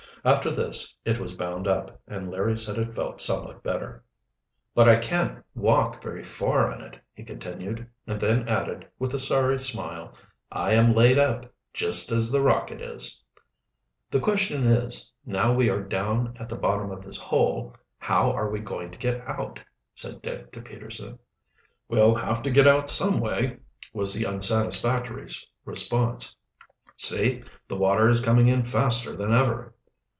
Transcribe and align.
After 0.23 0.51
this 0.51 0.93
it 1.03 1.17
was 1.17 1.33
bound 1.33 1.67
up, 1.67 1.99
and 2.07 2.29
Larry 2.29 2.55
said 2.55 2.77
it 2.77 2.93
felt 2.93 3.19
somewhat 3.19 3.63
better. 3.63 4.03
"But 4.75 4.87
I 4.87 4.97
can't 4.97 5.43
walk 5.55 5.99
very 6.03 6.23
far 6.23 6.71
on 6.71 6.79
it," 6.81 6.99
he 7.15 7.23
continued, 7.23 7.87
and 8.05 8.21
then 8.21 8.47
added, 8.47 8.87
with 8.99 9.15
a 9.15 9.19
sorry 9.19 9.59
smile, 9.59 10.13
"I 10.51 10.73
am 10.75 10.93
laid 10.93 11.17
up, 11.17 11.51
just 11.73 12.11
as 12.11 12.31
the 12.31 12.39
Rocket 12.43 12.81
is!" 12.81 13.23
"The 14.11 14.19
question 14.19 14.67
is, 14.67 15.11
now 15.25 15.55
we 15.55 15.71
are 15.71 15.81
down 15.81 16.35
at 16.39 16.49
the 16.49 16.55
bottom 16.55 16.91
of 16.91 17.03
this 17.03 17.17
hole, 17.17 17.75
how 17.97 18.29
are 18.29 18.51
we 18.51 18.59
going 18.59 18.91
to 18.91 18.99
get 18.99 19.27
out?" 19.27 19.59
said 19.95 20.21
Dick 20.21 20.51
to 20.51 20.61
Peterson. 20.61 21.17
"We'll 21.89 22.13
have 22.13 22.43
to 22.43 22.51
get 22.51 22.67
out 22.67 22.91
some 22.91 23.19
way," 23.19 23.57
was 23.91 24.13
the 24.13 24.25
unsatisfactory 24.27 25.29
response. 25.65 26.35
"See, 26.95 27.41
the 27.67 27.75
water 27.75 28.07
is 28.07 28.19
coming 28.19 28.47
in 28.47 28.61
faster 28.61 29.15
than 29.15 29.33
ever." 29.33 29.73